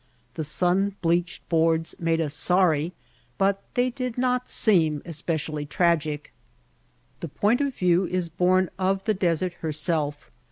[0.33, 2.91] The sun bleached boards made us sorry,
[3.37, 6.33] but they did not seem especially tragic.
[7.19, 10.31] The point of view is born of the desert her self.